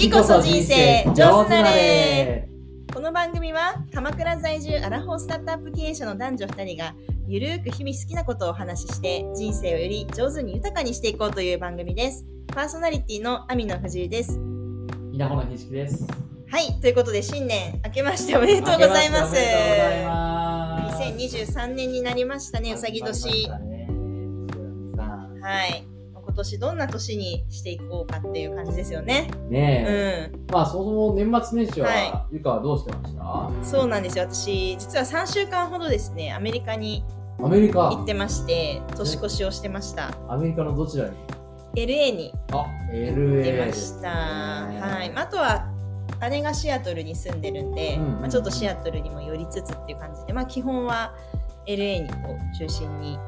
[0.00, 2.48] きこそ人生上手なれ。
[2.90, 6.94] この番組は鎌倉在住アラフォースタートアップ経営者の男女2人が
[7.28, 12.24] ゆるーく日々好きなことをお話しして人生をより上手に豊かにしていこうという番組です。
[12.46, 14.40] パーソナリティの網野藤井です。
[15.12, 16.06] 稲穂のひじきです。
[16.48, 18.88] はいということで新年明けましておめでとうございます。
[18.88, 21.02] 明けましておめでとうございます。
[21.58, 23.50] 2023年になりましたねうさぎ年。
[23.50, 23.86] ね。
[24.96, 25.84] 2023はい。
[25.84, 25.89] 今
[26.40, 29.30] 年どんな年にしていこうかっていう感じですよね。
[29.48, 30.52] うねえ、ん。
[30.52, 33.50] まあそもそも年末年始は、はゆかはどうしてました？
[33.64, 34.24] そうなんですよ。
[34.30, 37.04] 私実は3週間ほどですねアメリカに
[37.42, 37.90] アメリカ。
[37.90, 40.10] 行ってまして年越しをしてました。
[40.28, 41.16] アメリカのどちらに
[41.74, 45.66] ？LA にあ、行 LA ってまでした、はい、まああとは
[46.28, 51.14] 姉がシアトルに住んでるんで、うんまあ、ちょっとシアトルにも寄りつつっていう感じで、まあ、基本は
[51.66, 53.18] LA にこう中心に、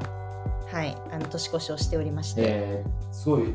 [0.72, 3.54] はい、あの年越しをしておりまして、えー、すごい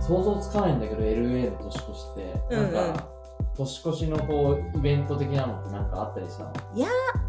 [0.00, 2.54] 想像つかないんだけど LA の年越しって。
[2.54, 3.15] なんか、
[3.56, 6.52] 年越しのこうイベント的なのってなんかあったりしたの？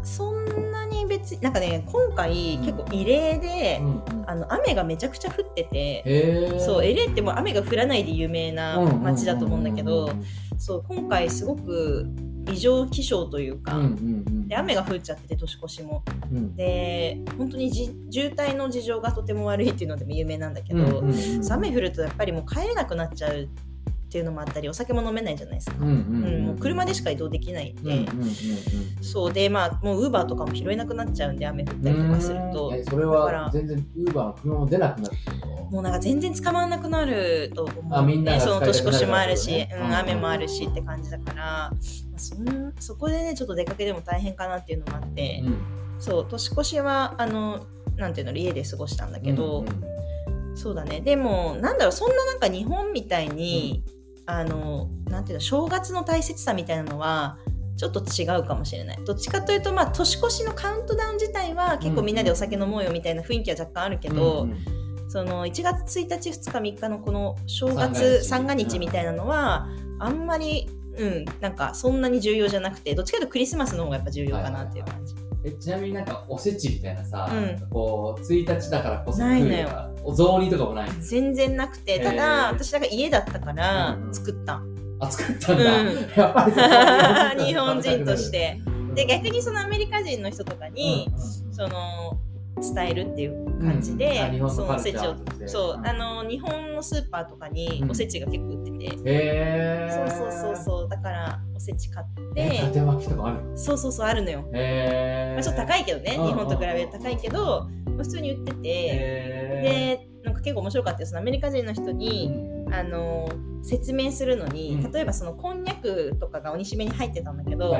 [0.02, 2.64] そんなに別になんかね今回うん。
[2.64, 4.24] 結構異例で、うんうん。
[4.26, 10.10] あの雨がめちゃくちゃ降ってて、そう LA ってもう雨が降らないで有名な街だと思うんだけど、
[10.58, 12.06] そう今回すごく
[12.50, 13.94] 異常気象というか、うんうんう
[14.30, 14.48] ん。
[14.48, 16.04] で雨が降っちゃってて年越しも。
[16.30, 16.54] うん。
[16.54, 23.48] で本当にじ渋滞の事情がとても悪いっていうのでも有名なんだけど、うんうんうん雨降るとやっぱりもう帰れなくなっちゃう
[24.08, 26.46] っていうのもあったりお酒も飲めないじゃないですか、うんうんうんうん。
[26.46, 28.28] もう車でしか移動できないんで、うんうんうんうん
[29.00, 32.72] そうでまあもうウーバーとかも拾えなくなっちゃうんで雨降ったりとかすると。
[32.74, 35.16] えそれは全然ウーバーの車も出なくなる
[35.70, 41.72] もうなんか全然捕まらなくなると思う、みんながその年越しもあるし、雨もあるしって感じだから、まあ、
[42.16, 45.58] そんそこでねちょっと出かけても大変かなっていうのもあって、うん。
[45.98, 49.98] そう年越しはあのなんていうの家で過ごしたんだけど、うんうん
[50.58, 51.00] そうだね。
[51.00, 53.84] でもなんだろうそんななんか日本みたいに、
[54.28, 57.38] あのなんていうの正月の大切さみたいなのは
[57.78, 58.98] ちょっと違うかもしれない。
[59.04, 64.58] どっちかというとまあ年越しのカウントダウン自体は結構みんなでお酒飲もうよみたいな雰囲気は若干あるけど、うんうん。
[65.10, 68.24] その1月1日2日3日のこの正月日。
[68.24, 69.66] 三が日みたいなのは
[69.98, 70.68] あんまり
[70.98, 75.14] うんなんかそんなに重要じゃなくてどっちかというとクリスマスの方がやっぱ重要かなっていう感じ、
[75.44, 77.68] えちなみになんかおせちみたいなさ、うん。
[77.70, 84.62] こう1日だからこそないのよお雑煮とかもない全然なくてたへだー私なんか家だったからうんうん作った、
[85.00, 85.86] あ作ったんだ、うん。
[86.16, 88.60] やっぱり日本人として。
[88.66, 91.54] うんで逆にそのアメリカ人の人とかに、うんうん。
[91.54, 92.18] その
[92.74, 94.50] 伝えるっていう感じで、うん。
[94.50, 95.14] そのおせちを
[95.46, 95.86] そう、うん。
[95.86, 97.90] あの日本のスーパーとかにうん。
[97.90, 100.08] おせちが結構売ってて、へー。
[100.10, 100.88] そうそうそうそう。
[100.88, 106.16] だからおせち買っえて縦巻きとかあるそうそうそうあるのよ、まあ、ちょっと高いけどね。
[106.18, 112.32] うん日本と比べると高いけど、まあ、普通に売ってて、へでなんか結構面白かったですそのアメリカ人の人ーに、
[112.72, 113.28] あの
[113.62, 114.92] 説明するのに、うん。
[114.92, 117.74] 例えばそのこんにゃくとかが鬼しめに入ってたんだけど、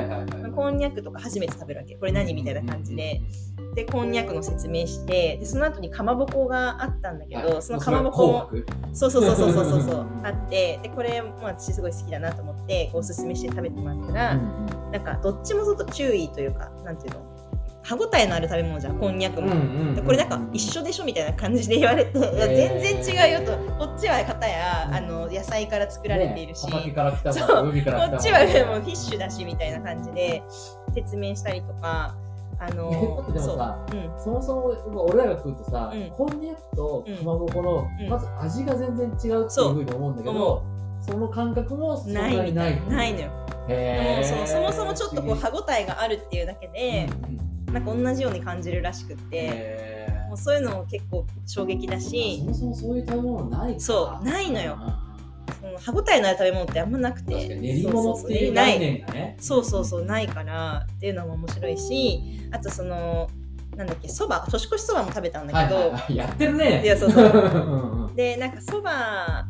[0.55, 1.95] こんにゃくとか初めて食べるわけ。
[1.95, 3.21] これ何みたいな感じで、
[3.75, 7.61] でこんにゃくの説明してでその後にかまぼこがあったんだけど、はい。
[7.61, 8.49] そのかまぼこも
[8.93, 17.38] そうそうそうそうそうそうそう あってでこれも私すごい好きだなと思っておすすめして食べてもらったら、なんかどっちもちょっと注意というかなんていうの？
[17.81, 19.95] 歯ごたえのある食べ物じゃんこんにゃくも。
[19.95, 23.57] でこれなんか一緒でしょみたいな感じで言われて、いや全然違うよと。
[23.85, 27.47] こっちは片やあの野菜から作られているし、ね畑から来たもそう。
[27.65, 30.43] の海から来たものこっちはもうフィッシュだしみたいな感じで
[30.93, 32.15] 説明したりとか
[32.59, 33.99] あのえだってでもさそう。
[33.99, 34.23] うん。
[34.23, 36.09] そもそも今俺らが食うとさ、うん。
[36.11, 38.09] こんにゃくとかまぼこの、うん。
[38.09, 40.63] まず味が全然違うっていうふうに思うんだけど、
[41.01, 42.89] その感覚もそんなないみたにないい。
[42.89, 43.31] ないのよ。
[43.67, 54.77] でもそうそもそもちょっとこう歯ごたえがあるっていうだけで、うんうんなんか同じように感じるらしくって、もうそういうのも結構衝撃だしそもそもそういう食べ物ないかそうないのよ。
[54.79, 55.05] あ
[55.59, 59.37] その歯ごたえのある食べ物ってあんまなくーて練り物っていう概ない念がね。
[59.39, 63.29] そうそうそうないからっていうのも面白いしあとその
[63.75, 66.15] なんだっけそば年越しそばも食べたんだけど、はいはいはい。
[66.15, 66.83] やってるね。
[66.83, 68.11] いやそうそう。
[68.15, 69.47] でなんかそば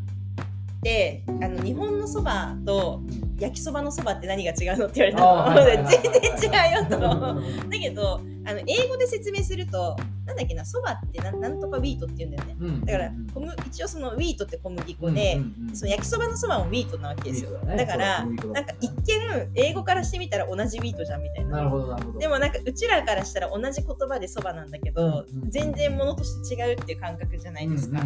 [0.79, 3.01] ってあの日本のそばと
[3.39, 5.87] 焼きそばのそばって何が違うのって言われたの。
[5.89, 6.97] 全然違うよと。
[6.97, 9.95] うんだけどあの英語で説明すると
[10.25, 12.55] なんだっけなそばってなんなんとか wheat って言うんだよね。
[12.59, 12.85] うん。
[12.85, 15.75] だから小麦一応その wheat って小麦粉で、うんうんうん。
[15.75, 17.51] その焼きそばのそばも wheat なわけですよ。
[17.59, 17.77] ね。
[17.77, 21.57] だからなんか一見英語からしてみたら同じ wheat じゃんみたいな。
[21.57, 22.19] なるほどなるほど。
[22.19, 27.99] でもなんかうちらからしたら同じ言葉でそばなんだけど、うんうん全然ものとして違うっていう感覚じゃないですか、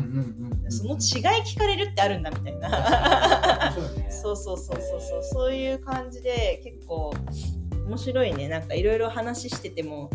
[0.70, 0.98] その違い
[1.44, 3.74] 聞かれるってあるんだみたいな。
[3.76, 4.12] 面白いね。
[4.12, 7.14] そうそうそうそうそうそういう感じで結構
[7.88, 8.48] 面白いね。
[8.48, 10.10] なんかいろいろ話してても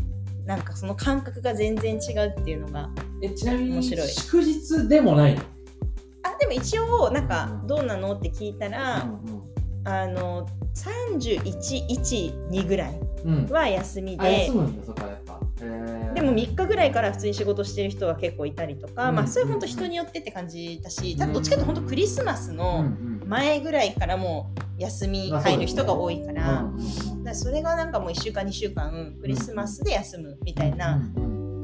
[0.46, 2.88] なんかその感覚が全然違うっていうのが
[3.22, 4.08] えちなみに面白い。
[4.08, 5.42] 祝日でもないの？
[6.22, 9.42] あでも一応なんかうんどうなのって聞いたら、うんうん
[9.84, 13.46] あの311ぐらいうん。
[13.46, 15.40] は休みあで休むんだそこはやっぱ。
[15.62, 16.12] へー。
[16.14, 26.74] でも3日ぐらいから普通に仕事してる人が結構いたりとか、うんまあそれは本当人によってって感じだし多分どっちかというと本当クリスマスうんのうん前ぐらいからもう休み入る人が多いから,、うん。
[26.74, 30.98] うんうんそれがなんかもう1週間2週間クリスマスで休むみたいな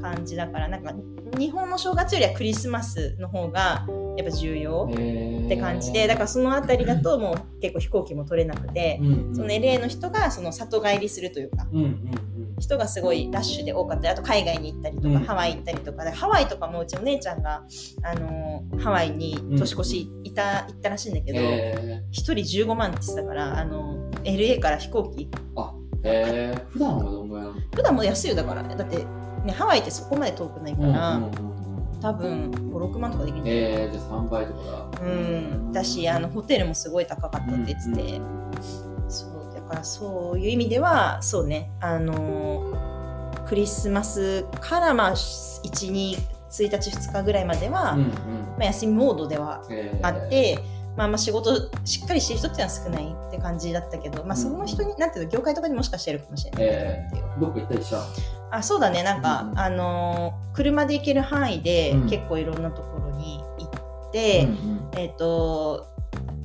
[0.03, 0.93] 感じだからなんか
[1.39, 3.87] 日本の正月よりはクリスマスの方が
[4.19, 9.01] やっぱ重要って感じでだからその辺りだともう結構飛行機も取れなくて
[9.33, 11.67] その LA の人がその里帰りするというか。
[11.73, 12.34] うんうん
[12.65, 15.15] 人がすごいラッシュで多かったりあと海外に行ったりとか、うん。
[15.25, 17.63] ハワイ行ったりとかでハワイとかもうちの姉ちゃんが、
[18.03, 25.29] あのーハワイに年越しいた、行ったらしいんだけうんど、へ一人15万って言ってたから、あのー LA から飛行機。
[25.55, 25.71] ー
[26.05, 26.67] へー。
[26.71, 28.97] 普段はどんぐらい普段も安いよだからだって、
[29.45, 32.01] ね、ハワイってそこまで遠くないから、うんうんうんうん。
[32.01, 33.63] 多分56万とかできるんじゃない？
[33.63, 35.01] えー、じゃあ3倍とかだ。
[35.03, 38.21] うん、だしあのホテルもすごい高かったって言ってて、
[39.09, 42.54] そうだからそういう意味ではそうねあのー
[43.47, 46.19] クリスマスからまあ1日
[46.51, 49.63] 1日2日ぐらいまでは、うんうんまあ、休みモードでは
[50.03, 50.59] あって、
[50.97, 57.25] まあ、まあ仕事しっかりしてる人っていうのは少ないって感じだったけど、まあ、その人に、なんていうの業界とかにもしかしてるかもしれないっていう。
[57.41, 58.05] どっか行ったりした
[58.57, 65.94] あそうだねなんか、うんうんあのー車で行ける範囲で結構いろんなところに行って、うんえっ、と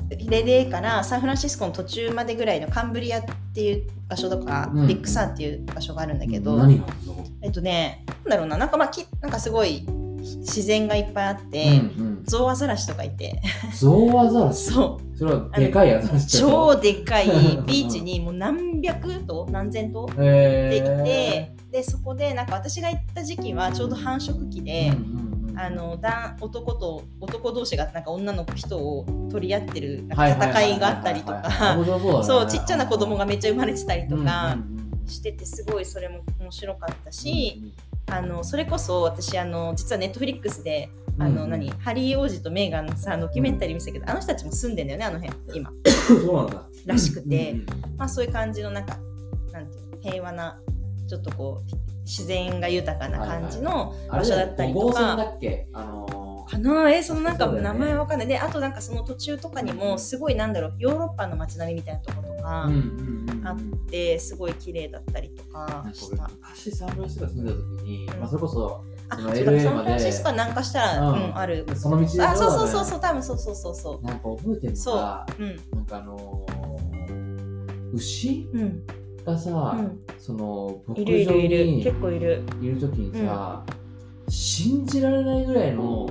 [0.09, 3.23] レレーからサンフランシスコの途中までぐらいのカンブリアっ
[3.53, 4.87] ていう場所とか、うん。
[4.87, 6.85] ビッグサンっていう場所があるんだけど、何が？
[6.87, 9.85] あるのえっとねなんだろうななんかまあきなんかすごい
[10.19, 13.41] 自然がいっぱいあって、うんゾウアザラシとかいて。
[13.65, 14.71] うん、ゾウアザラシ？
[14.71, 15.17] そう。
[15.17, 17.27] それはでかいアザラシ超とでかい
[17.65, 25.28] ビーチにもう何百頭何千頭へでいーて、でそこでなんか私が行った時期はちょうど繁殖期で、うんうんうん
[25.61, 31.49] あのだ男と男同士がなんか女の人を取り合ってる戦いがあったりと面か
[31.83, 34.57] 白そうちっちゃな子供がめっちゃ生まれてたりとか
[35.05, 37.73] しててすごいそれも面白かったうんし、
[38.09, 45.71] あのそれこそ私あの実はネットフリックスであの、うん何ハリー王子とメーガンのさドキュメンタリー見せたけど、あの人たちも住んでんだよねあの辺今。
[46.07, 46.63] そうなんだ。
[46.85, 47.55] らしくて、
[47.97, 48.97] まあそういう感じのなんか
[49.51, 50.61] なんていうの平和な
[51.09, 55.13] ちょっとこう自然が豊かな感じの場所だったりとか。
[55.73, 56.19] あのー
[56.49, 56.91] かな？
[56.91, 60.73] えそのなんか名前わかんない、であとなんかその途中とかにもすごいなんだろう。
[60.79, 63.57] ヨーロッパの街並みみたいなとことかうんうんうんあっ
[63.87, 66.27] てすごい綺麗だったりとかした。
[66.41, 68.19] 昔サンフランシスコ住んでた時に、うん。
[68.19, 69.25] まあ、それこそサンフ
[69.85, 71.67] ランシスコは南下したら、ううんんある。
[71.75, 75.43] その道であそうそうそうそう多分そうそうそうそなんか覚えてるのそうがう。
[75.43, 75.55] うん。
[75.75, 78.49] なんかあのー牛？
[78.53, 78.83] うん
[79.25, 79.99] がさ、うん。
[80.17, 81.65] その牧いるい場るいる。
[81.65, 82.43] に結構いる。
[82.61, 83.63] いる時にさ、
[84.27, 86.05] 信じられないぐらいの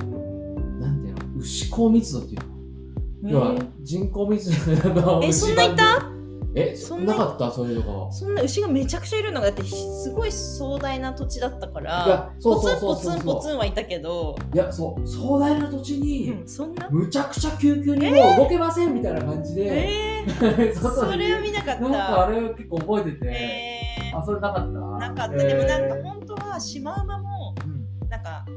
[0.81, 3.31] なんていうの牛高密度っていうの。
[3.31, 4.51] 要は人口密
[4.83, 6.18] 度のえそんないた？
[6.59, 7.51] えそんななかった？
[7.51, 8.13] そういうのが。
[8.13, 16.89] そんな牛がめちゃくちゃいるのがだってすごい壮大な土地だったかいらポツンポツンポツンはいたけど、いやそう壮大な土地に、うん、そんな？
[16.91, 22.33] むちゃくちゃ救急にもう動けませんみたいな感じで、えー、 それは見なかっなんかあた。
[22.33, 24.79] れを結構覚えてて、えあそれなかった？
[24.79, 27.28] ー、なかった、えーでもなんか本当はシマウマも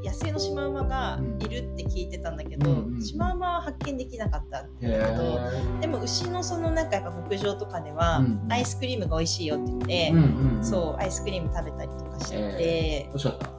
[0.04, 10.20] 野生のシマウマがいるって聞いてたんだけど、うんうんシマウマは発見できなかったんだけど、へでも牛のそのなんかやっぱ牧場とかでは、アイスクリームが美味しいよって言って、ーうんう
[10.54, 10.64] んうん。
[10.64, 13.10] そうアイスクリーム食べたりとかしてて、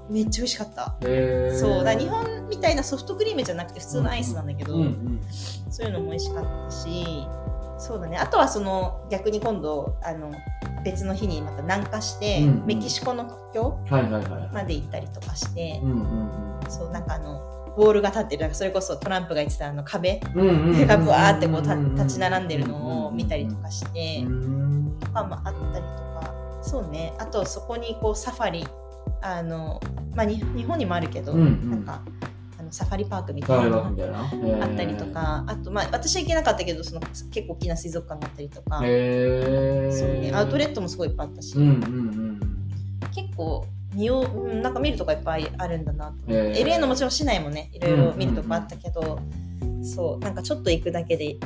[0.10, 0.98] めっちゃ美味しかった。
[1.60, 5.22] そうだ日本みたいなソフトクリームじゃなくて普通のアイスなんだけど、うんうん。
[5.70, 7.28] そういうのも美味しかったし
[7.78, 8.18] そうだね。
[8.18, 10.32] あとはその逆に今度あの
[10.84, 12.66] 別の日にまた南下して、うんうん。
[12.66, 13.80] メキシコの国境
[14.54, 15.82] まで行ったりとかして
[16.70, 25.00] そうなんかあのボールが立ってるそれこそトランプが言ってたあの壁がブワーってこうた立ち並んでるのを見たりとかして、うん。
[25.00, 26.34] とかもあったりとか。
[26.62, 27.14] そうね。
[27.18, 28.66] あとそこにこうサファリ
[29.22, 29.82] あの、
[30.16, 31.72] まあ、に日本にもあるけど、うんうん。
[31.72, 32.02] なんか
[32.74, 33.70] サファリパークみたいな。
[33.70, 34.66] のダみたいな？
[34.66, 42.40] あったりとか、あとまあ私は行けなかったけどその結構大きな水族館があったりとか、そうね、アウトレットもすごいいっぱいあったし、うんうんうん。
[43.16, 46.12] 結構見よううんなんか見るとこいっぱいあるんだなと。
[46.12, 47.70] 思って、へー LA のもちろん市内もね。
[47.74, 49.20] いろいろ見るとこあったけど、
[49.84, 50.20] そう。
[50.20, 51.40] なんかちょっと行くだけでい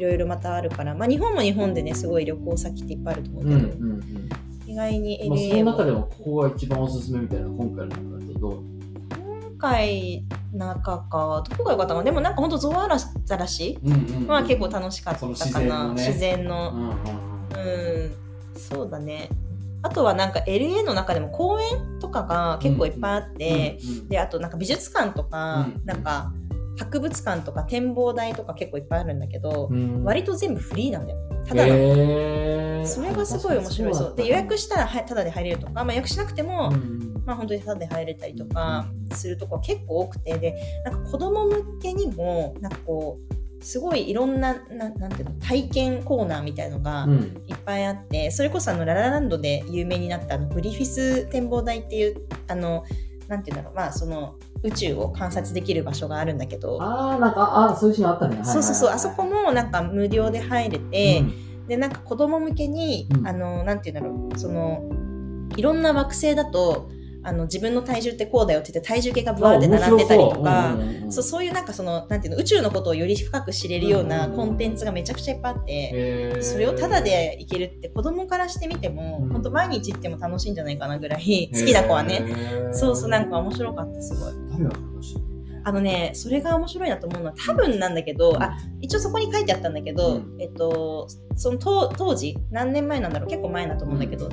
[0.00, 4.28] ろいろまたあるから、まあ、日本も日本でねすごい旅行先っていっぱいあると思うけど、うんうんうん。
[4.66, 8.52] 意外にまあ、そ LA の中でももここが一番おすすめみたいな今回の中だとどう？
[8.52, 8.71] 今
[9.62, 11.44] 回中か。
[11.48, 12.02] どこが良かったかな？
[12.02, 12.88] でもなんかほんとゾウア
[13.24, 13.78] ザラシ？
[14.26, 15.34] は結構楽しかったかな。
[15.34, 16.06] 自然のね。
[16.06, 16.96] 自然の。
[17.56, 18.12] うん
[18.58, 19.30] そうだね。
[19.82, 26.32] あとはなんか LA の中でも公園とかが結構いっぱいあって、うんであとなんか美術館とか、うんなんか
[26.78, 30.02] 博物館とか展望台とか結構いっぱいあるんだけど、うん。
[30.04, 31.18] 割と全部フリーなんだよ。
[31.46, 31.74] ただの。
[31.74, 32.86] へー。
[32.86, 33.94] それがすごい面白い。
[33.94, 47.42] そうで予約したらはただで入れるとか、まあ、予約しなくても、うんまあ本当にただで入れたりとかするとこ結構多くてでなんか子供向けにもなんかこうすごいいろんなななんていうの体験コーナーみたいのがうん。
[47.46, 52.84] いっぱいあって、それこそあのララランドで有名になったあのグリフィス展望台っていうあの
[53.28, 58.36] なんていうんだろうまあその宇宙を観察できる場所があるんだけどああなんかああそういうシーンあったね。
[58.36, 61.22] はいはいはいそうそうそうあそこもなんか無料で入れて、
[61.68, 63.28] でなんか子供向けに、うん。
[63.28, 64.82] あのなんていうんだろうその
[65.56, 66.90] いろんな惑星だと
[67.24, 70.76] あの自分の体重ってこうだよって言って体重計がブワーって並んでたりとか。
[71.08, 71.22] そう。
[71.22, 82.24] そういうなんかそのなんていうの宇宙のことをより深く知れるようなコンテンツがめちゃくちゃいっぱいあって、それをタダで行けるって子供からしてみても、うん本当毎日行っても楽しいんじゃないかなぐらい好きな子はね、
[82.72, 84.32] そうそうなんか面白かったすごい。
[85.64, 90.36] あのねそれが面白いなと思うのは多分なんだけど、あ一応そこに書いてあったんだけど、うん。
[90.40, 93.28] えっとその当当時何年前なんだろう？
[93.28, 94.28] 結構前だと思うんだけど、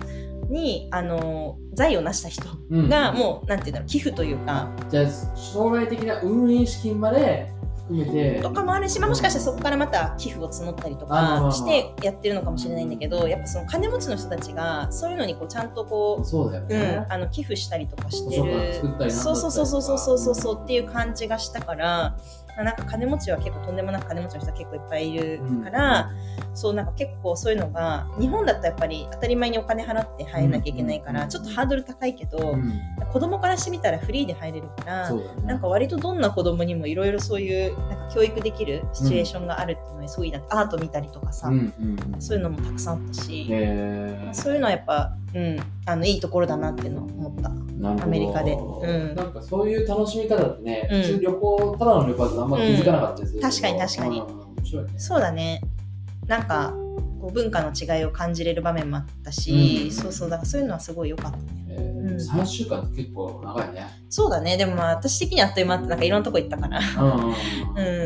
[0.50, 2.90] にあの財を成した人うん。
[2.90, 4.70] がもう、なんていうんだろう寄付というか。
[4.90, 7.52] じゃあ将来的な運営資金まで
[7.90, 8.42] 含めて。
[8.42, 19.12] とかもあるし、まあ、もしかしたらそこからまた寄付を募ったりとかしてやってるのかもしれないんだけどやっぱその金持ちの人たちがそういうのにこうちゃんとこう、うんそうだよね、、あの寄付したりとかしてる。
[19.12, 22.18] そうそうそうそうそうそうそうっていう感じがしたから
[22.64, 26.10] なんか金持ちは結構とんでもなく金持ちの人は結構いっぱいいるから、
[26.54, 31.30] そうなんか結構そういうのが日本だとやっぱり当たり前にお金払って入らなきゃいけないから、うん。
[31.30, 32.82] ちょっとハードル高いけど、うん。
[33.12, 35.12] 子供からしてみたらフリーで入れるから。
[35.12, 35.24] ね。
[35.46, 42.22] なんか割とどんな子供にもいろいろそういうなんか教育できるシチュエーションがあるっていうのにすごいなアート見たりとかさ、うんうんうん。
[42.22, 44.34] そういうのもたくさんあったし、へー。
[44.34, 47.52] そういうのはやっぱ、うん、あのいいところだなっていうのを思った。
[48.04, 48.54] アメリカで。
[48.54, 49.16] うん。
[49.16, 51.02] なんかそういう楽しみ方ってね、うん。
[51.02, 54.20] 普通旅行ただの旅行だとあんまり気づかなかったりするけど、確かに確かに。
[54.20, 55.00] ね。
[55.00, 55.62] そうだね。
[56.28, 56.74] なんか
[57.22, 59.92] こう文化の違いを感じれる場面もあったし、うん。
[59.92, 60.30] そうそう。
[60.30, 61.69] だからそういうのはすごい良かったね。
[61.80, 62.16] えーうん。
[62.18, 63.88] 3週間って結構長いね。
[64.10, 64.58] そうだね。
[64.58, 66.80] でもまあ私的にあっという間ってなんかいろんなとこ行ったから。
[66.80, 67.34] うんうんうん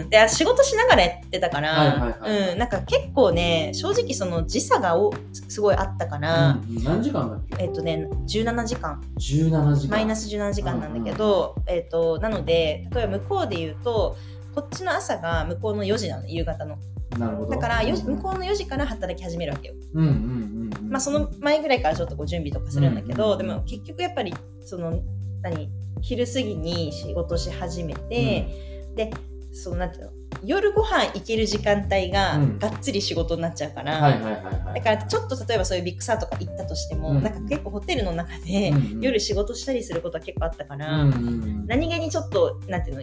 [0.01, 5.13] うん、で仕事しながらやってたから、はいはいはいうん、なんか結構ね正直その時差がお
[5.49, 7.63] すごいあったから、うん何時間だっけ？
[7.63, 9.01] えっとね17時間。
[9.17, 9.95] 17時間。
[9.95, 14.17] マイナス17時間なんだけど、えっとなので例えば向こうで言うと
[14.53, 16.77] こっちの朝が向こうの4時なの夕方の。
[17.17, 17.51] なるほど。
[17.51, 20.15] だから向こうの4時から働き始めるわけよ、うんうんうんう
[20.65, 24.31] んまあその前ぐらいからちょっとこう準備とかするんだけど、うんでも結局やっぱり
[24.63, 25.01] その
[25.41, 25.67] 何
[26.01, 29.11] 昼過ぎに仕事し始めて、で
[29.51, 30.11] そのなんていうの
[30.43, 32.59] 夜ご飯行ける時間帯がうん。
[32.59, 37.23] がっつり仕事になっちゃうから、だからちょっと例えばそういうビッグサーとか行ったとしても、うん。
[37.23, 38.71] なんか結構ホテルの中で
[39.01, 41.65] 夜仕事したりすることは結構あったから、うんうんうん。
[41.65, 43.01] 何気にちょっとなんていうの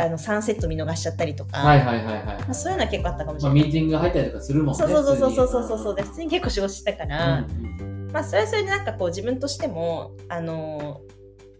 [0.00, 2.24] あのサンセット見逃しちゃったりとか、はいはいはいはい。
[2.24, 3.68] まあ、そういうのは結構あったかもしまあ、れない。
[3.68, 5.78] ミーティングが入ったりとかするもんねそうそうそうそうそうそう。
[5.78, 7.46] そうで普通に結構仕事してたから、
[8.12, 11.00] まあそれはそれでなんかこう自分としてもあの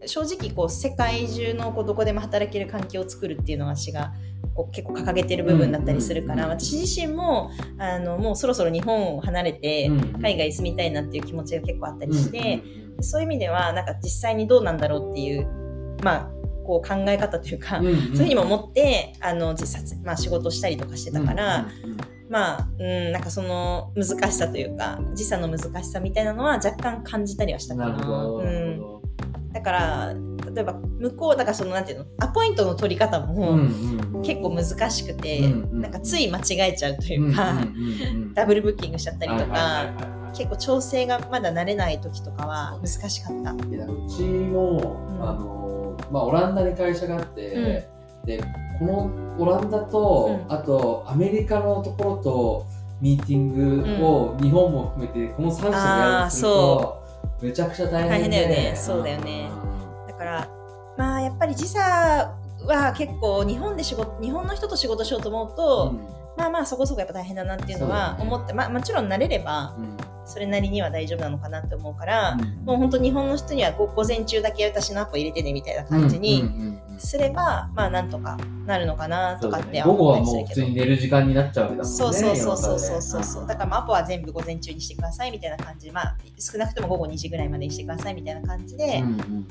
[0.06, 4.12] 正直こう世界中のこうどこでも働ける環境を作るっていうのが私が
[4.54, 12.62] こう結構掲げてる部分だったりするから、うん私自身もあのもうそろそろ日本を離れてうん海外に住みたいなっていう気持ちが結構あったりして、
[12.96, 13.02] うん。
[13.02, 15.46] そういう意味ではなんか実際にどうなんだろうっていう
[16.02, 17.94] まあこう考え方というか、うんうん。
[17.94, 22.00] そういうふうにも思ってあの実際、まあ、仕事したりとかしてたから、うんうんうん。
[22.30, 27.92] まあ、うん、なんかその難しさというか時差の難しさみたいなのは若干感じたりはしたかな。
[27.92, 29.02] なるほど、うん、ほ
[29.52, 30.14] だから
[30.54, 33.58] 例えば向こうだからそのなんていうのアポイントの取り方ども
[34.22, 35.80] 結構難しくて、うんうん。
[35.80, 38.34] なんかつい間違えちゃうというか、うんうんうんうん。
[38.34, 40.36] ダブルブッキングしちゃったりとか、はいはいはいはい。
[40.36, 43.52] 結構調整がまだ慣れない時とかは難しかった。
[43.52, 43.56] う
[44.08, 45.22] ちも、ん。
[45.22, 45.79] あの
[46.10, 47.88] まあ、オランダに会社があって、
[48.24, 48.42] で
[48.78, 50.52] このオランダと、うん。
[50.52, 52.66] あとアメリカのところと
[53.00, 53.54] ミーティン
[53.98, 57.02] グを日本も含めてこの3社でやるとすると、
[57.42, 58.76] めちゃくちゃ大変で大変だよね。
[58.76, 59.50] そうだよね。
[60.08, 60.48] だから
[60.96, 62.34] まあやっぱり時差
[62.66, 65.94] は結構日本で仕事日本の人と仕事しようと思うと、
[66.36, 72.64] まあまあそこそこやっぱ大変だなっていうのは思って、まあもちろん慣れればうんうんそれなりには大丈夫なのかなって思うから、うん。
[72.64, 78.36] もう本当日本の人にはご午前中だけ私のアポ入れてねみたいな感じうんにすれば、まあなんとか
[78.66, 80.38] なるのかなとかって思ったりするけど。
[80.38, 83.46] もう普通に寝る時間になっちゃうわけだもんねそうそうそうそうそうそうそう。
[83.46, 85.86] だからまあアポは全部午前中にしてくださいみたいな感じ。
[85.86, 89.02] でまあ少なくとも午後2時ぐらいまでにしてくださいみたいな感じで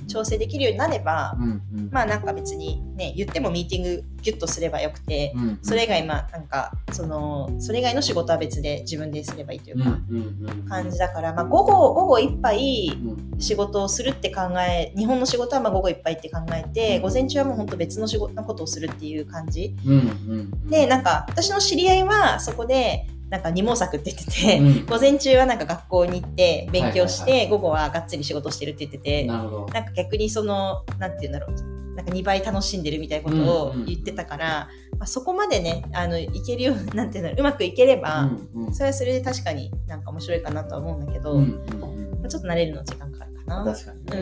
[0.08, 1.90] 調整できるようになれば、うんうん。
[1.92, 5.60] まあなんか別にね言ってもミーティングギュッとすればよくて、うんうん。
[5.64, 13.30] それ以外まあなんかそのそれ以外の仕事は別で自分ですればいいというか、うんうんうん感じだから、まあ、午後午後いっぱいうん。
[13.40, 19.78] 仕事をするって考え日本の仕事はまあ午後いっぱいって考えて午前中はもう本当別の仕事のことをするっていう感じ。
[19.86, 24.86] うんでなんか私の知り合いはそこでなんか二毛作って言ってて、うん。
[24.88, 38.22] 午前中はなんか学校に行って勉強して、午後はがっつり仕事してるって言ってて、なんか逆にそのなんて言うんだろうなんか2倍楽しんでるみたいなことを言ってたから、まあ、そこまでねあのいけるようなんていうんだろううまくいければ、
[38.54, 43.66] うんうんそれはそれで確かになんか面白いかなとは思うんだけど、うんまうんうんあ、ちょっと慣れるの時間かかるかな。
[43.66, 44.18] 確かにね。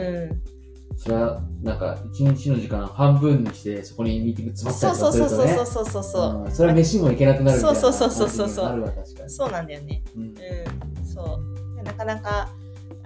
[0.89, 5.65] うん、それは、なんか、一日の時間半分にして、そこにミーティング詰まったそうそうりとかするとね。
[5.65, 7.79] そうそうそうそうそう、うんそれは飯も行けなくなるみたいな。
[7.79, 9.29] そうそうそうそうそうなるわ、確かに。
[9.29, 10.03] そうなんだよね。
[10.15, 10.25] うんう
[11.01, 11.39] ん、そ
[11.73, 12.49] うでなかなか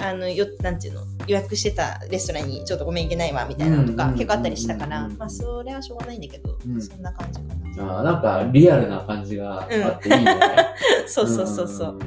[0.03, 7.45] あのよなんていうの予約してたレストランにちょっとごめん行けないわみたいなのとかうん結構あったりしたから、うんまあそれはしょうがないんだけど、うんそんな感じか
[7.83, 7.97] な。
[7.97, 10.39] あーなんか、リアルな感じがあっていいね。
[11.07, 11.99] そうそうそうそう。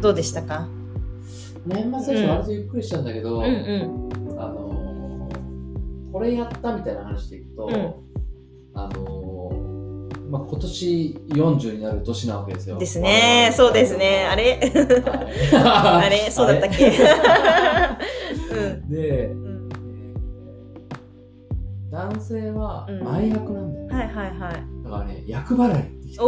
[0.00, 0.68] どうでしたか？
[1.66, 7.94] 年末年始割とゆっくりしたんだけど、うんうんあのーこれやったみたいな話でいくと、うん
[8.74, 9.31] あのー
[10.32, 12.78] まあ、今年40になる年なわけですよ。
[12.78, 13.50] ですね。
[13.54, 14.26] そうですね。
[14.30, 14.58] あれ？
[15.54, 16.30] あ あれ？
[16.30, 16.90] そうだったっけ？
[18.50, 18.88] うん。
[18.88, 19.68] で、うん。
[21.90, 23.04] 男性はうん。
[23.04, 24.52] 前役なんだよ、はいはいはい。
[24.84, 25.82] だからね役払いっ
[26.14, 26.26] てお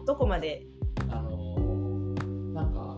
[0.00, 0.64] おどこまで？
[1.10, 2.96] あのーなんか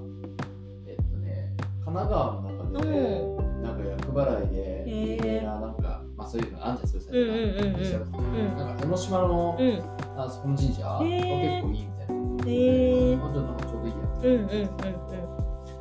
[0.87, 5.27] えっとね神奈川の中で、うなんか役払いでへー。
[5.27, 8.19] 有名ななんか、まあ、そういうのあんじゃんそういうサイトが。
[8.19, 8.51] うんうんうん。
[8.51, 8.57] うん。
[8.59, 9.83] なんか江ノ島の、うん。
[10.25, 10.83] あそこの神社？
[10.83, 13.17] が結構いいみたいな、へえ。
[13.17, 14.51] まあ、ちょっとなんかちょうどいいやつ、うんうんうん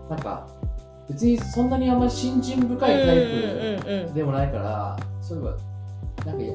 [0.04, 0.10] うん。
[0.10, 0.48] なんか
[1.10, 5.58] 別にそんなにあんまり信心深いタイうんうんうんプでもないから、そういえば
[6.26, 6.54] なんかいや。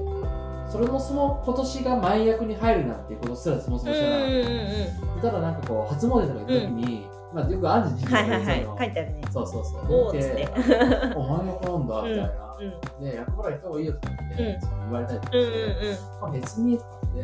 [0.67, 8.45] それもそも今年が前役に入るなんていうことすらそもそも知らなかっうんうんうんた、ただなんかこう初詣とか行った時に、まあ、よくあるじゃん神はいはいはい。
[8.45, 8.79] そういうの。
[8.79, 9.23] 書いてあるね。
[9.31, 9.93] そうそうそう。
[9.93, 12.25] お お前役なんだみたいな、
[12.59, 12.65] う
[13.01, 14.61] んで役払い行った方がいいよって言って、うん。
[14.61, 16.21] そう言われたりとかうんして、うん。
[16.23, 17.23] まあ、別にとかってい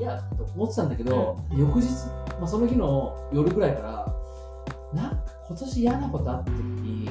[0.00, 1.88] やと思ってたんだけど、翌日、
[2.38, 4.14] まあ、その日の夜ぐらいから
[4.94, 7.08] なんか今年嫌なことあった時に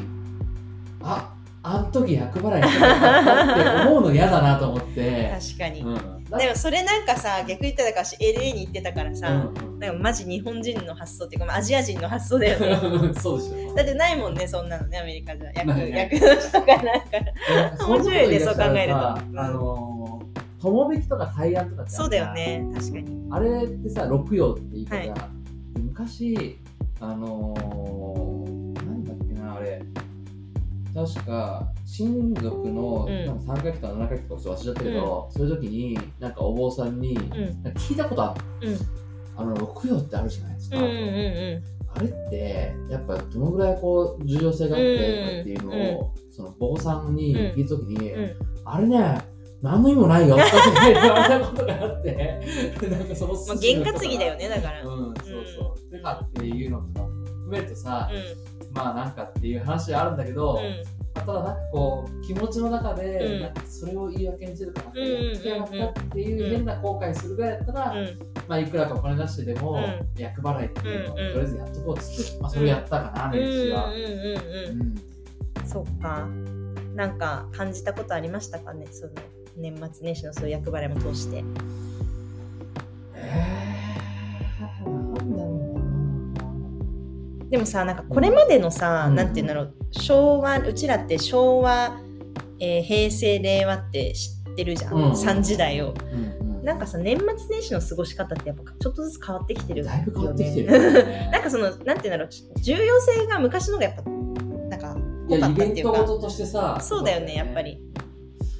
[1.01, 5.33] ああん時役払いしたって思うの嫌だなと思って。
[5.37, 5.81] 確かに。
[5.81, 6.23] うん。
[6.25, 9.79] でもそれなんかさ逆言ったら私 LA に行ってたからさ、うん。
[9.79, 12.79] なんかマジ日本人の発想っていうかまあアジア人の発想だよね。
[12.83, 15.51] う んそうでしょだってないもんねそんなのねアメリカじゃ。
[15.53, 17.01] 役の人がなん
[17.77, 17.85] か。
[17.85, 18.99] 面白いねそう考えると。
[18.99, 19.96] あのー
[20.67, 22.67] 友引きとか対案とかってそうだよね。
[22.73, 23.27] 確かに。
[23.31, 25.13] あれってさ、六葉って言い方、はい
[25.79, 26.59] 昔、
[26.99, 29.81] あのー、なんだっけな、あれ、
[30.93, 33.25] 確か、親族の、うん。
[33.25, 37.23] なんか3回忌とか7回忌とかちょっと忘れちゃったけど、そういう時に、なんかお坊さんに、うん。
[37.73, 38.77] 聞いたことある、うん。
[39.35, 40.77] あの、六葉ってあるじゃないですか。
[40.77, 48.35] うんうんうんあれって、やっぱどのぐらいこう、重要性があってっていうのを、その坊さんに聞いた時に、うんうん。
[48.65, 49.21] あれね、
[49.61, 50.35] 何の意味もないよ。
[50.35, 50.45] って
[50.93, 52.39] 言われたことがあって、
[52.89, 53.15] なんか。
[53.15, 54.83] そのまあ験担ぎだよねだから。
[54.83, 55.91] うん、そうそう。
[55.91, 60.55] てかっていうのとか含めるとさ、うまあなんかっていう話はあるんだけど、ん。
[61.15, 63.41] まあただなんかこう、気持ちの中で、うん。
[63.41, 67.97] なんかそれを言い訳にするとか、ってやったっていう変な後悔するぐらいだったら、うん。
[67.99, 73.89] うんまあいくらかお金出してでも、う役払いっていうのを、うんうんとりあえずやっとこうっつって、まあそれをやったかな、うんうん年始は。
[73.89, 74.81] うんうん。
[74.81, 75.67] うん。
[75.67, 76.27] そっか。
[76.97, 79.11] なんか感じたことありましたかねその
[79.57, 81.43] 年末年始のそういう役払いも通して。
[87.49, 89.15] でもさなんかこれまでのさ、うん。
[89.15, 89.73] なんて言うんだろう。
[89.91, 91.99] 昭和うちらって昭和、
[92.59, 95.11] えー平成令和って知ってるじゃん、うん。
[95.11, 95.93] 3時代を。
[96.11, 96.63] うんうん。
[96.63, 99.91] なんかさ年末年始の過ごし方ってやっぱちょっとずつ変わってきてるよね。
[99.91, 101.29] だいぶ変わってきてるよね。
[101.31, 102.29] なんかそのなんて言うんだろう。
[102.61, 104.09] 重要性が昔の方がやっぱ
[104.69, 105.93] なんかかったっていうか。
[105.93, 107.81] トごととしてさ、そうだよねやっぱり、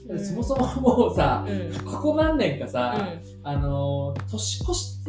[0.10, 0.20] うん。
[0.26, 0.66] そもそも
[0.98, 1.86] もうさ、うん。
[1.86, 5.00] ここ何年かうさ、ん、あのー、年越し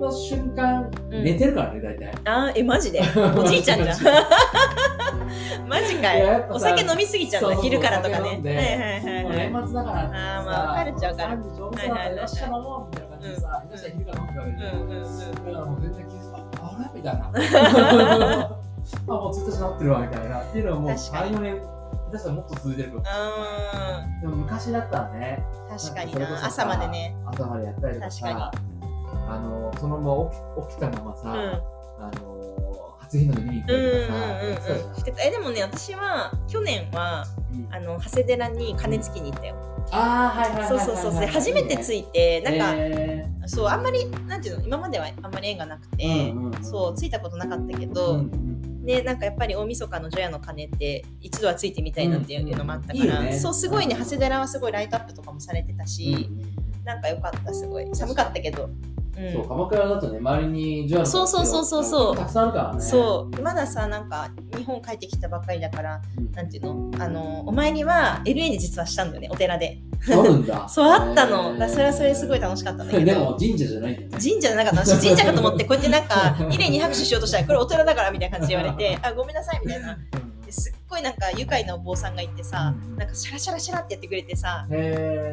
[0.00, 1.24] の瞬間、うん。
[1.24, 2.12] 寝てるからね、大体。
[2.24, 3.00] あーえマジで？
[3.36, 3.96] おじいちゃんじゃん。
[5.68, 8.40] マジかいややっぱさいお酒飲みすぎちゃうん昼からとかね。
[8.44, 11.36] はいはいはい年末だからあーまあわかるっちゃわかる。
[11.38, 11.42] る。
[11.56, 13.70] 上手はいはいはいだよっしゃ飲もうみたいな感じでさ、うん。
[13.70, 14.76] よっしゃ昼から飲むって言われる。
[14.76, 17.14] うんうんうんだからもう全然気づかああれみたい。
[17.18, 17.30] な。
[19.08, 20.40] あ、もう1日なってるわみたいな。
[20.40, 21.36] っていうのはもう確かに。
[21.36, 21.62] 3、4年、
[22.14, 23.02] 下手したらもっと続いてるかも。
[23.06, 27.16] あでも昔だったらね、ー確かに朝までね。
[27.26, 28.52] 朝までやったりとかさ、
[29.28, 31.34] あのそのまま起き起きたままさ、うん。
[32.04, 37.68] あの初日の出見に行ったりとかさ、うんうんしてたえでもね私は去年はうん。
[37.74, 39.56] あの長谷寺に鐘つきに行ったよ。
[39.92, 41.76] あーはいはいはいそうはいそうそうそうで初めて。
[41.78, 46.64] ついいてなんか、えそうあんまりなんていうの今まではあんまり縁がなくて、ーうんうんうん。
[46.64, 53.30] そうついたことなかったけうど、んうんねなんかやっぱり大晦日の除夜の鐘って一度はついてみたいなっていうのもあったから、うんうん。
[53.30, 53.38] ね。
[53.38, 56.84] そうすごいね長谷寺はすごいライトアップとかもされてたし、うん。
[56.84, 57.88] なんか良かったすごい。
[57.94, 58.70] 寒かったけど
[59.18, 59.32] うん。
[59.32, 62.16] そう鎌倉だとね周りに神社のそうそうそうそうそう。
[62.16, 62.80] たくさんあるからね。
[62.80, 63.42] そう。
[63.42, 66.32] まださなんか日本帰ってきたばっかりだからうん。
[66.32, 66.90] なんていうの？
[67.02, 69.78] あのお参りは LA で実はしたんだよねお寺で。
[70.06, 70.66] あるんだ。
[70.68, 73.04] そうあったの、だからそれはそれですごい楽しかったんだけど。
[73.06, 74.08] でも神社じゃないね。
[74.12, 74.80] 神社じゃなかった。
[74.80, 79.94] 私神社かと思ってこうやってなんか 綺麗に拍手しようとしたらこれお寺だからみたいな感じで言われてあごめんなさいみたいな。
[79.94, 80.23] で
[80.54, 84.66] すっごいなんか愉快なお坊さんがいてさうんなんかシャラシャラシャラってやってくれてさ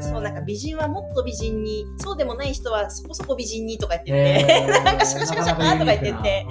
[0.02, 6.46] そうなんか美人はもっと美人にそうでもない人はそこそこ美人にとか言ってて なんかシャカシャカシャカとか言ってて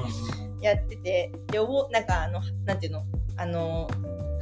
[0.62, 3.02] やっててでおぼなんかあのなんていうの
[3.36, 3.88] あの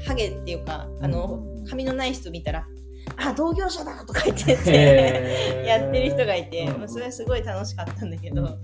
[0.07, 2.67] ハゲっていうかあの髪のない人見たら
[3.17, 6.79] あ同業者だとか言ってて やってる人がいて、うん。
[6.79, 8.59] まあ、それはすごい楽しかったんだけど、うん。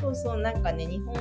[0.00, 1.14] そうそうなんかね日本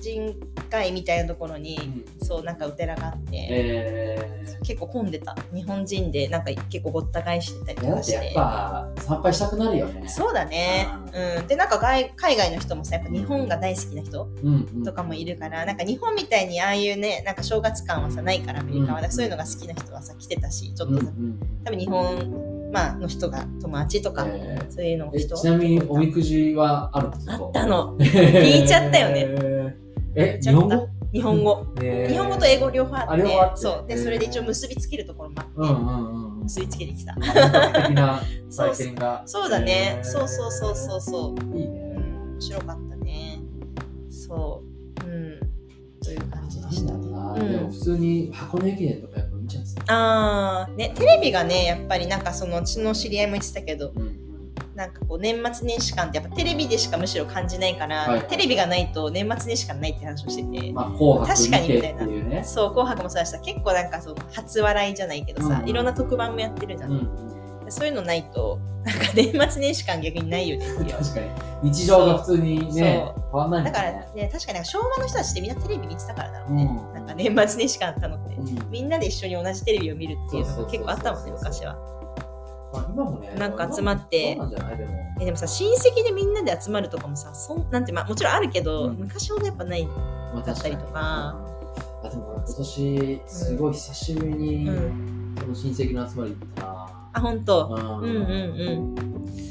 [0.00, 0.36] 人
[0.70, 5.34] 会みたいなところに、そうなんかお寺があって、え結構混んでた。
[5.54, 8.12] 日本人でなんか結構ごった返してたりー、いやだって。
[8.12, 8.34] やっとかして。
[8.34, 10.08] ぱ参拝したくなるよね。
[10.08, 10.88] そうだね、
[11.38, 14.84] うん、でなんか外海外の人もさやっぱ日本が大好きな人うんうん。
[14.84, 21.38] とかもいるから、なんか日本みたいにああいうねなんか正月感はさないからアメリカは、そういうのが好きな人はさ来てたしちょっうんうとさ、ん。
[21.64, 22.07] 多分日本、
[22.72, 24.70] まあの人が友達とか、えー。
[24.72, 25.36] そういうのえ人。
[25.36, 27.34] ちなみにおみくじはあるんですか？
[27.34, 27.96] あったの。
[28.00, 28.06] 引
[28.58, 29.74] 引いちゃったよね。
[30.14, 30.88] え日本語？
[31.12, 31.66] 日本語。
[31.80, 32.12] えー。
[32.12, 33.88] 日本語と英語両方あってそう。
[33.88, 36.42] でそれで一応結びつけるところもあって、うんうんうんうん。
[36.42, 37.14] 結びつけてきた。
[38.50, 38.68] そう。
[38.74, 39.22] 体験が。
[39.24, 41.56] そうだね、そうそうそうそうそう。
[41.56, 41.94] いいね。
[41.96, 43.38] うん面白かったね。
[44.10, 44.62] そ
[45.04, 45.10] う。
[45.10, 45.40] うん。
[46.04, 47.52] という感じでしたなんだろうん。
[47.52, 50.74] でも普通に箱根駅伝とか見ちゃってたあー。
[50.76, 54.18] ねテレビがねやっぱりなんかそのうちの知り合いも言ってたけどうんうん。
[54.74, 62.02] なんかこう年末年始感ってやっぱテレビでしかむしろ感じないから、はいテレビがないと年末年始感ないって話をしてて、まあ紅白確かにみたいな。
[62.04, 65.68] いうねそう「紅白」もそうだしさ結構なんかその初笑いじゃないけどさ、うん。
[65.68, 67.27] いろんな特番もやってるじゃん、うん
[67.70, 71.48] そういうのないとなんか年末年始感逆にないよね 確かに。
[71.70, 76.94] 日常が普通にねそ変わんないもんだからねね確かに昭和の人たちってみんなテレビ見てたからだろうね、うん。
[76.94, 78.70] なんか年末年始感あったのって、うん。
[78.70, 81.74] みんなで一緒に同じテレビを見るっていうのが結構あったもんね昔は。
[82.72, 84.38] まあ今もねなんか集まって。
[85.20, 88.96] えでもさ親戚でみんなで集まるとかもさそんなんてまあもちろんあるけど、うん。
[88.98, 91.36] 昔ほどやっぱないまあだったりとか。
[92.04, 95.18] あでも俺今年すごい久しぶりにうん。
[95.40, 96.77] その親戚の集まり行ったな
[97.12, 97.68] あ本当。
[98.00, 98.10] うん。
[98.10, 98.94] うんうん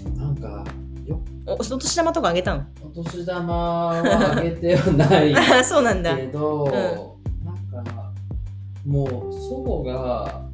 [0.08, 0.17] うん。
[0.17, 0.63] なんか
[1.06, 1.20] よ。
[1.46, 2.63] おお年玉とかあげたの？
[2.84, 6.15] お年玉はあげてはない あそうなんだ。
[6.15, 8.12] けど、なんか
[8.86, 10.46] もう祖母が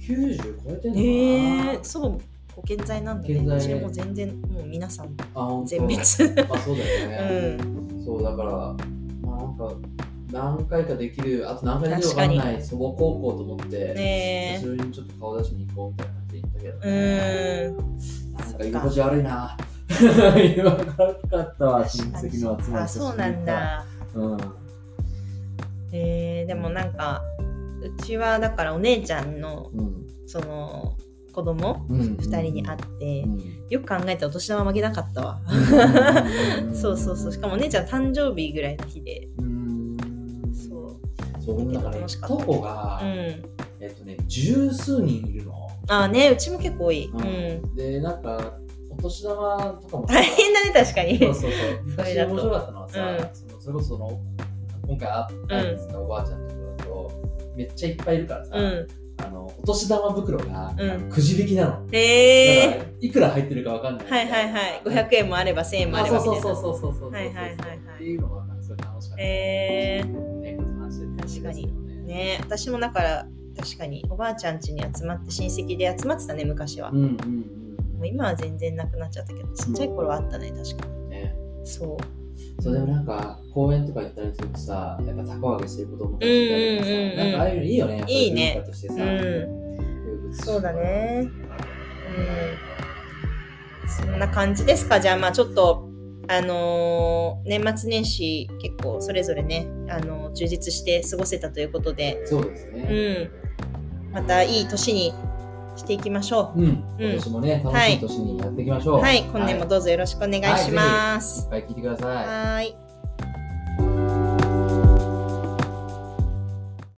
[0.00, 2.20] 90超えてんのかな、へえ祖母も
[2.56, 3.34] ご健在なんだね。
[3.34, 3.74] 健在。
[3.80, 5.14] もう全然もう皆さん
[5.66, 6.00] 全滅。
[6.00, 8.04] あそうだようね、 ん。
[8.04, 8.52] そうだから
[9.22, 9.72] まあなんか
[10.32, 16.19] 何回かできるあと何回できるか分かんない祖母高校と思って、ね久しぶりにちょっと顔出しに行こうみたいな
[16.60, 17.98] けど、えうん。
[18.36, 19.56] なんか居心地悪いな。
[20.36, 23.84] 言わなかったわ親戚の集まりあそうなんだ。
[24.14, 24.38] うん。
[25.92, 27.22] えー、でもなんか
[27.82, 30.06] うちはだからお姉ちゃんのうん。
[30.26, 30.96] その
[31.32, 32.00] 子供うん。
[32.16, 33.66] 2人に会って、うん。
[33.68, 36.74] よく考えたらお年玉あげなかったわ、うん。
[36.74, 37.32] そうそうそう。
[37.32, 39.28] しかもお姉ちゃん誕生日ぐらいの日で。
[39.38, 39.96] うん。
[40.52, 40.98] そ
[41.40, 41.42] う。
[41.42, 42.36] そうでもなんかね楽しかった。
[42.36, 43.08] とこが、うん。
[43.80, 45.52] えっとね十数人いるの、
[45.90, 47.72] ああねうちも結構多い、ううん。
[47.72, 48.54] んでなんか
[48.90, 51.18] お年玉とかも大変だね確かに。
[51.18, 51.50] そうそうそう。
[51.98, 53.18] 面白かったのはさ、うん。
[53.34, 54.20] そのそれこそその
[54.86, 55.76] 今回会ったん。
[55.76, 57.10] ですおばあちゃんのところだと
[57.56, 58.86] めっちゃいっぱいいるからさ、うん。
[59.18, 61.10] あのお年玉袋が、うん。
[61.10, 61.86] くじ引きなの。
[61.90, 64.06] へえいくら入ってるかわかんない。
[64.06, 64.82] はいはいはい。
[64.84, 67.10] 500円もあれば1000円もああればそうそうそうそうそう。
[67.10, 67.56] はいはいはいはい。
[67.96, 69.22] っていうのがなんかすごい楽しかった。
[69.24, 71.06] へね、この話で。
[71.22, 71.66] 確かに。
[72.06, 72.14] ね。
[72.14, 74.04] ね私もだから確かに。
[74.08, 77.12] おばあちゃん家に集まって親戚で集まってたね昔は、もうんうん
[78.02, 81.08] う今は全然なくなっちゃったけどちっちゃい頃はあったね確かうん。
[81.10, 81.34] ね。
[81.60, 82.62] にそう。
[82.62, 87.16] そうでもなんか公園とか行ったりするとさ、やっぱ凧揚げしてる子供たちいたりとかさ、うんうんうんうん。
[87.16, 88.04] なんかああいうのいいよね。
[88.08, 88.52] いいね。
[88.54, 88.94] 文化としてさ。
[88.94, 88.98] う
[90.28, 90.34] ん。
[90.34, 91.28] そうだね。
[93.84, 93.90] うん。
[93.90, 95.00] そんな感じですか？
[95.00, 95.89] じゃあまあちょっと
[96.30, 102.82] あのー年末年始結構それぞれね、あのー充実して過ごせたということで、そうですうね。
[103.24, 103.30] ん、
[104.12, 105.12] またいい年に
[105.76, 106.84] していきましょうん。
[106.98, 108.98] 今年もね、楽しい年にやっていきましょう。
[108.98, 109.00] う。
[109.00, 111.44] はい、今年もどうぞよろしくお願いします。
[111.44, 112.14] いっぱい聞いてください。
[112.14, 112.89] はーい